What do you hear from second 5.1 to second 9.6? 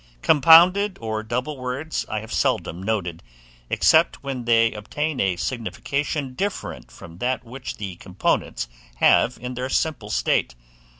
a signification different from that which the components have in